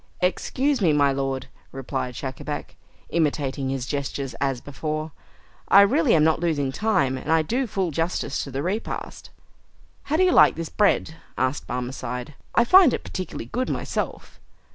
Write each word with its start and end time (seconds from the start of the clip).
"Excuse 0.19 0.81
me, 0.81 0.93
my 0.93 1.11
lord," 1.11 1.45
replied 1.71 2.15
Schacabac, 2.15 2.75
imitating 3.09 3.69
his 3.69 3.85
gestures 3.85 4.33
as 4.41 4.59
before, 4.59 5.11
"I 5.67 5.81
really 5.81 6.15
am 6.15 6.23
not 6.23 6.39
losing 6.39 6.71
time, 6.71 7.19
and 7.19 7.31
I 7.31 7.43
do 7.43 7.67
full 7.67 7.91
justice 7.91 8.43
to 8.43 8.49
the 8.49 8.63
repast." 8.63 9.29
"How 10.05 10.17
do 10.17 10.23
you 10.23 10.31
like 10.31 10.55
this 10.55 10.69
bread?" 10.69 11.17
asked 11.37 11.67
the 11.67 11.73
Barmecide. 11.75 12.33
"I 12.55 12.63
find 12.63 12.95
it 12.95 13.03
particularly 13.03 13.45
good 13.45 13.69
myself." 13.69 14.39